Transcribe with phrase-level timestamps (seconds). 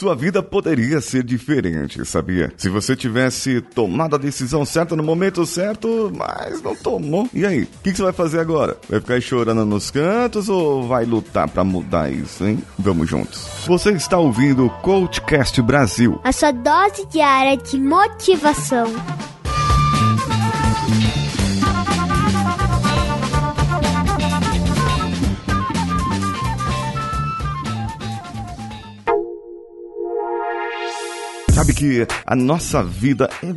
[0.00, 2.50] sua vida poderia ser diferente, sabia?
[2.56, 7.28] Se você tivesse tomado a decisão certa no momento certo, mas não tomou.
[7.34, 8.78] E aí, o que, que, você vai fazer agora?
[8.88, 12.62] Vai ficar chorando nos cantos ou vai lutar para mudar isso, hein?
[12.78, 13.46] Vamos juntos.
[13.66, 18.86] Você está ouvindo o Coachcast Brasil a sua dose diária de motivação.
[31.80, 33.54] Que a nossa vida é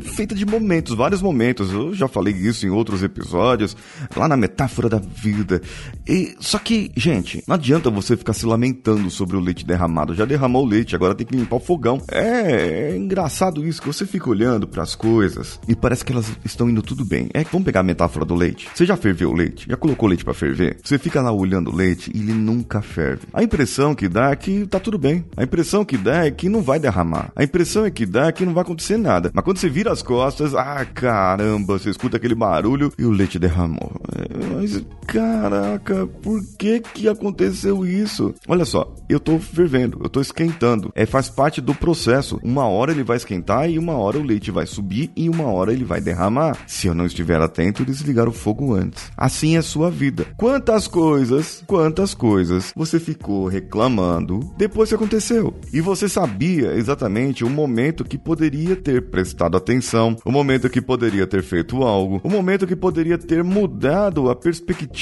[0.00, 1.70] feita de momentos, vários momentos.
[1.70, 3.76] Eu já falei isso em outros episódios,
[4.16, 5.60] lá na metáfora da vida.
[6.08, 10.14] E só que, gente, não adianta você ficar se lamentando sobre o leite derramado.
[10.14, 12.00] Já derramou o leite, agora tem que limpar o fogão.
[12.10, 16.32] É, é engraçado isso que você fica olhando para as coisas e parece que elas
[16.46, 17.28] estão indo tudo bem.
[17.34, 18.70] É vamos pegar a metáfora do leite.
[18.74, 19.66] Você já ferveu o leite?
[19.68, 20.78] Já colocou o leite para ferver?
[20.82, 23.26] Você fica lá olhando o leite e ele nunca ferve.
[23.34, 25.26] A impressão que dá é que tá tudo bem.
[25.36, 27.30] A impressão que dá é que não vai derramar.
[27.36, 29.30] A impressão é que dá que não vai acontecer nada.
[29.32, 33.38] Mas quando você vira as costas, ah, caramba, você escuta aquele barulho e o leite
[33.38, 33.92] derramou.
[34.14, 38.34] É, mas, caraca, por que que aconteceu isso?
[38.48, 40.90] Olha só, eu tô fervendo, eu tô esquentando.
[40.94, 42.40] É, faz parte do processo.
[42.42, 45.72] Uma hora ele vai esquentar e uma hora o leite vai subir e uma hora
[45.72, 46.58] ele vai derramar.
[46.66, 49.10] Se eu não estiver atento, desligar o fogo antes.
[49.16, 50.26] Assim é sua vida.
[50.36, 55.54] Quantas coisas, quantas coisas você ficou reclamando depois que aconteceu?
[55.72, 61.26] E você sabia exatamente o momento que poderia ter prestado atenção, o momento que poderia
[61.26, 64.95] ter feito algo, o momento que poderia ter mudado a perspectiva,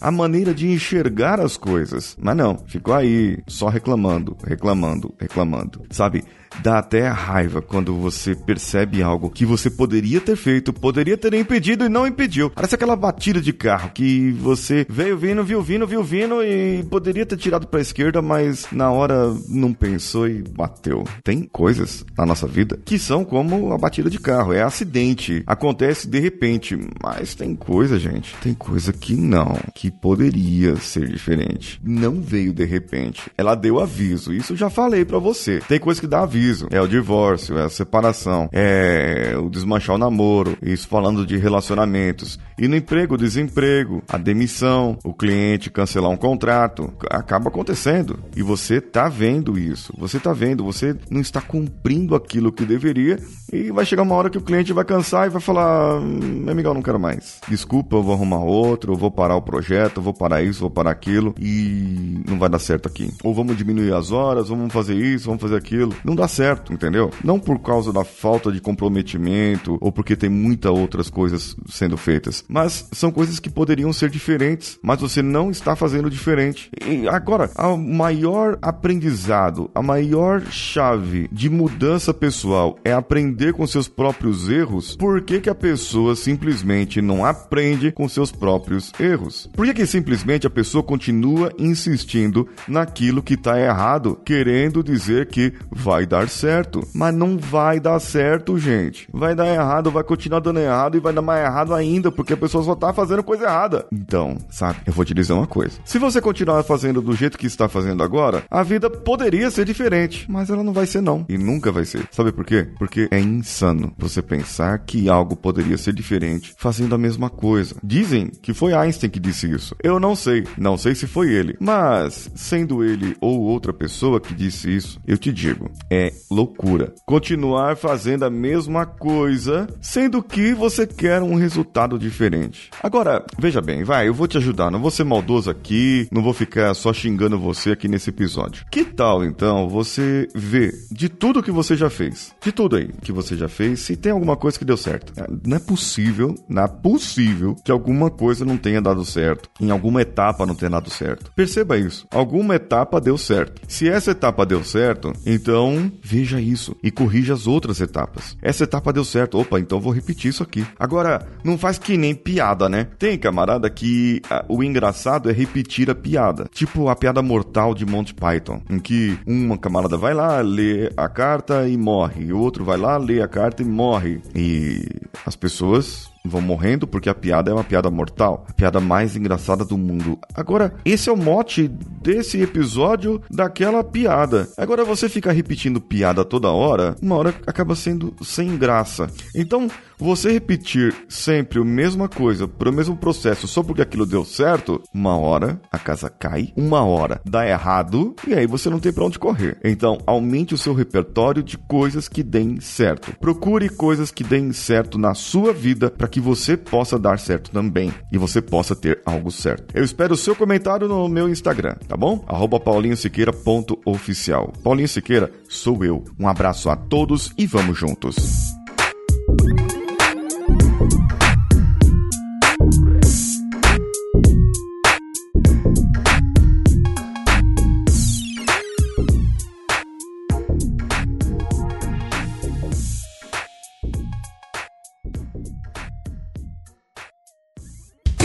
[0.00, 2.16] a maneira de enxergar as coisas.
[2.20, 5.82] Mas não, ficou aí só reclamando, reclamando, reclamando.
[5.90, 6.24] Sabe?
[6.62, 11.84] Dá até raiva quando você percebe algo que você poderia ter feito, poderia ter impedido
[11.84, 12.50] e não impediu.
[12.50, 17.26] Parece aquela batida de carro que você veio vindo, viu vindo, viu vindo e poderia
[17.26, 21.04] ter tirado para a esquerda, mas na hora não pensou e bateu.
[21.22, 26.08] Tem coisas na nossa vida que são como a batida de carro, é acidente, acontece
[26.08, 31.80] de repente, mas tem coisa, gente, tem coisa que não, que poderia ser diferente.
[31.84, 33.30] Não veio de repente.
[33.36, 35.60] Ela deu aviso, isso eu já falei para você.
[35.68, 39.96] Tem coisa que dá aviso aviso, é o divórcio, é a separação, é o desmanchar
[39.96, 42.38] o namoro, isso falando de relacionamentos.
[42.56, 48.18] E no emprego, o desemprego, a demissão, o cliente cancelar um contrato, acaba acontecendo.
[48.36, 53.18] E você tá vendo isso, você tá vendo, você não está cumprindo aquilo que deveria
[53.52, 56.74] e vai chegar uma hora que o cliente vai cansar e vai falar: meu amigão,
[56.74, 57.40] não quero mais.
[57.48, 60.70] Desculpa, eu vou arrumar outro, eu vou parar o projeto, eu vou parar isso, vou
[60.70, 63.12] parar aquilo e não vai dar certo aqui.
[63.24, 65.94] Ou vamos diminuir as horas, vamos fazer isso, vamos fazer aquilo.
[66.04, 67.10] Não dá certo, entendeu?
[67.24, 72.44] Não por causa da falta de comprometimento ou porque tem muitas outras coisas sendo feitas,
[72.48, 76.70] mas são coisas que poderiam ser diferentes, mas você não está fazendo diferente.
[76.84, 83.88] E agora, o maior aprendizado, a maior chave de mudança pessoal é aprender com seus
[83.88, 84.96] próprios erros.
[84.96, 89.48] Por que, que a pessoa simplesmente não aprende com seus próprios erros?
[89.54, 95.52] Por que, que simplesmente a pessoa continua insistindo naquilo que está errado, querendo dizer que
[95.70, 96.86] vai dar dar certo.
[96.92, 99.08] Mas não vai dar certo, gente.
[99.12, 102.36] Vai dar errado, vai continuar dando errado e vai dar mais errado ainda, porque a
[102.36, 103.86] pessoa só tá fazendo coisa errada.
[103.92, 105.78] Então, sabe, eu vou te dizer uma coisa.
[105.84, 110.26] Se você continuar fazendo do jeito que está fazendo agora, a vida poderia ser diferente,
[110.28, 111.24] mas ela não vai ser não.
[111.28, 112.08] E nunca vai ser.
[112.10, 112.68] Sabe por quê?
[112.78, 117.76] Porque é insano você pensar que algo poderia ser diferente fazendo a mesma coisa.
[117.82, 119.76] Dizem que foi Einstein que disse isso.
[119.82, 120.46] Eu não sei.
[120.56, 121.56] Não sei se foi ele.
[121.60, 126.94] Mas, sendo ele ou outra pessoa que disse isso, eu te digo, é loucura.
[127.06, 132.70] Continuar fazendo a mesma coisa, sendo que você quer um resultado diferente.
[132.82, 136.32] Agora, veja bem, vai, eu vou te ajudar, não vou ser maldoso aqui, não vou
[136.32, 138.64] ficar só xingando você aqui nesse episódio.
[138.70, 143.12] Que tal então você ver de tudo que você já fez, de tudo aí que
[143.12, 145.12] você já fez, se tem alguma coisa que deu certo?
[145.16, 149.70] É, não é possível, não é possível que alguma coisa não tenha dado certo, em
[149.70, 151.30] alguma etapa não tenha dado certo.
[151.34, 153.62] Perceba isso, alguma etapa deu certo.
[153.68, 158.36] Se essa etapa deu certo, então Veja isso e corrija as outras etapas.
[158.42, 159.38] Essa etapa deu certo.
[159.38, 160.66] Opa, então vou repetir isso aqui.
[160.78, 162.88] Agora, não faz que nem piada, né?
[162.98, 166.46] Tem camarada que a, o engraçado é repetir a piada.
[166.52, 171.08] Tipo a piada mortal de Monty Python, em que uma camarada vai lá, lê a
[171.08, 172.26] carta e morre.
[172.26, 174.20] E o outro vai lá, lê a carta e morre.
[174.34, 174.84] E
[175.26, 179.64] as pessoas vão morrendo porque a piada é uma piada mortal, a piada mais engraçada
[179.64, 180.18] do mundo.
[180.34, 184.48] Agora, esse é o mote desse episódio daquela piada.
[184.56, 189.10] Agora você fica repetindo piada toda hora, uma hora acaba sendo sem graça.
[189.34, 194.24] Então, você repetir sempre a mesma coisa, para o mesmo processo, só porque aquilo deu
[194.24, 198.92] certo, uma hora a casa cai, uma hora dá errado e aí você não tem
[198.92, 199.58] para onde correr.
[199.64, 203.16] Então, aumente o seu repertório de coisas que deem certo.
[203.18, 207.92] Procure coisas que deem certo na sua vida para que você possa dar certo também
[208.12, 209.74] e você possa ter algo certo.
[209.74, 212.24] Eu espero o seu comentário no meu Instagram, tá bom?
[212.64, 214.52] Paulinhosiqueira.oficial.
[214.62, 216.04] Paulinho Siqueira sou eu.
[216.18, 218.57] Um abraço a todos e vamos juntos.